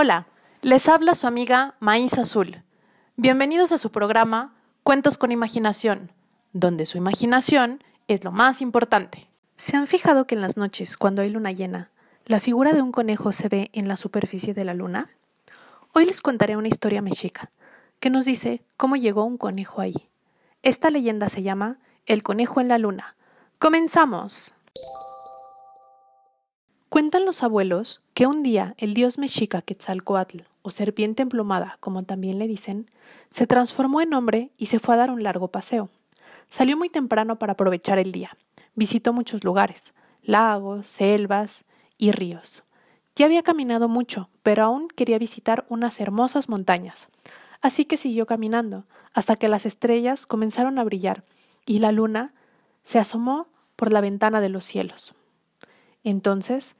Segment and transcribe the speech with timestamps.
[0.00, 0.28] Hola,
[0.62, 2.62] les habla su amiga Maíz Azul.
[3.16, 4.54] Bienvenidos a su programa
[4.84, 6.12] Cuentos con Imaginación,
[6.52, 9.28] donde su imaginación es lo más importante.
[9.56, 11.90] ¿Se han fijado que en las noches, cuando hay luna llena,
[12.26, 15.10] la figura de un conejo se ve en la superficie de la luna?
[15.94, 17.50] Hoy les contaré una historia mexica
[17.98, 20.08] que nos dice cómo llegó un conejo ahí.
[20.62, 23.16] Esta leyenda se llama El conejo en la luna.
[23.58, 24.54] ¡Comenzamos!
[26.98, 32.40] Cuentan los abuelos que un día el dios mexica Quetzalcoatl, o serpiente emplumada, como también
[32.40, 32.90] le dicen,
[33.28, 35.90] se transformó en hombre y se fue a dar un largo paseo.
[36.48, 38.36] Salió muy temprano para aprovechar el día.
[38.74, 39.92] Visitó muchos lugares,
[40.24, 41.64] lagos, selvas
[41.98, 42.64] y ríos.
[43.14, 47.06] Ya había caminado mucho, pero aún quería visitar unas hermosas montañas.
[47.60, 51.22] Así que siguió caminando, hasta que las estrellas comenzaron a brillar
[51.64, 52.34] y la luna
[52.82, 53.46] se asomó
[53.76, 55.14] por la ventana de los cielos.
[56.02, 56.74] Entonces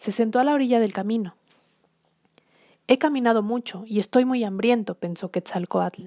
[0.00, 1.34] se sentó a la orilla del camino.
[2.86, 6.04] He caminado mucho y estoy muy hambriento, pensó Quetzalcoatl.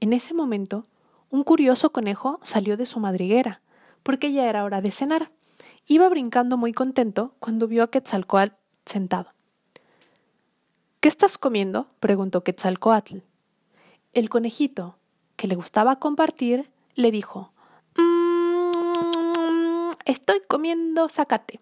[0.00, 0.84] En ese momento,
[1.30, 3.62] un curioso conejo salió de su madriguera,
[4.02, 5.30] porque ya era hora de cenar.
[5.86, 8.52] Iba brincando muy contento cuando vio a Quetzalcoatl
[8.84, 9.32] sentado.
[11.00, 11.88] ¿Qué estás comiendo?
[12.00, 13.20] preguntó Quetzalcoatl.
[14.12, 14.98] El conejito,
[15.36, 17.50] que le gustaba compartir, le dijo
[20.04, 21.60] Estoy comiendo zacate,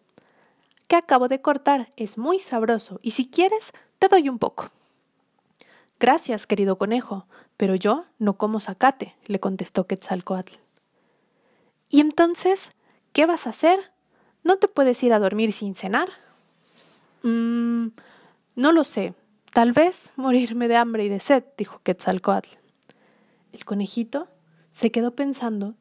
[0.92, 1.90] que acabo de cortar.
[1.96, 4.70] Es muy sabroso y si quieres, te doy un poco.
[5.98, 7.26] Gracias, querido conejo,
[7.56, 10.52] pero yo no como zacate, le contestó Quetzalcoatl.
[11.88, 12.72] ¿Y entonces
[13.14, 13.78] qué vas a hacer?
[14.44, 16.10] ¿No te puedes ir a dormir sin cenar?
[17.22, 17.86] Mmm,
[18.54, 19.14] no lo sé.
[19.54, 22.50] Tal vez morirme de hambre y de sed, dijo Quetzalcoatl.
[23.52, 24.28] El conejito
[24.72, 25.72] se quedó pensando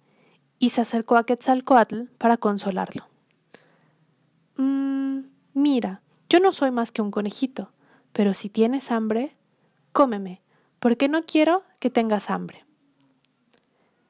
[0.58, 3.12] y se acercó a Quetzalcoatl para consolarlo.
[5.74, 7.72] Mira, yo no soy más que un conejito,
[8.12, 9.38] pero si tienes hambre,
[9.94, 10.42] cómeme,
[10.82, 12.66] porque no quiero que tengas hambre.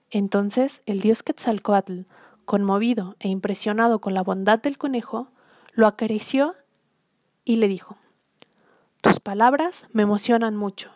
[0.09, 2.07] Entonces el dios Quetzalcoatl,
[2.45, 5.27] conmovido e impresionado con la bondad del conejo,
[5.73, 6.55] lo acarició
[7.45, 7.95] y le dijo,
[9.01, 10.89] Tus palabras me emocionan mucho,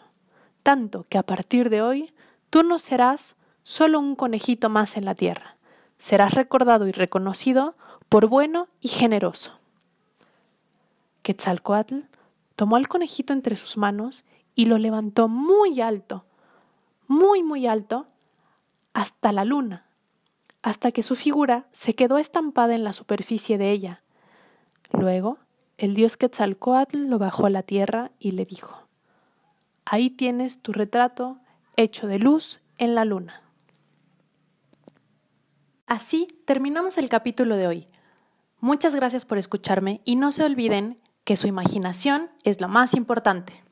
[0.63, 2.12] tanto que a partir de hoy
[2.50, 5.57] tú no serás solo un conejito más en la tierra.
[6.00, 7.75] Serás recordado y reconocido
[8.09, 9.59] por bueno y generoso.
[11.25, 12.02] Quetzalcoatl
[12.56, 16.24] tomó al conejito entre sus manos y lo levantó muy alto,
[17.08, 18.06] muy, muy alto,
[18.94, 19.88] hasta la luna,
[20.62, 24.03] hasta que su figura se quedó estampada en la superficie de ella.
[24.91, 25.40] Luego,
[25.80, 28.88] el dios Quetzalcoatl lo bajó a la tierra y le dijo,
[29.84, 31.40] Ahí tienes tu retrato
[31.75, 33.42] hecho de luz en la luna.
[35.88, 37.88] Así terminamos el capítulo de hoy.
[38.59, 43.63] Muchas gracias por escucharme y no se olviden que su imaginación es lo más importante.